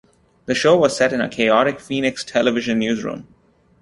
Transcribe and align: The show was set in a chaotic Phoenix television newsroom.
The 0.47 0.55
show 0.55 0.75
was 0.77 0.97
set 0.97 1.13
in 1.13 1.21
a 1.21 1.29
chaotic 1.29 1.79
Phoenix 1.79 2.23
television 2.23 2.79
newsroom. 2.79 3.27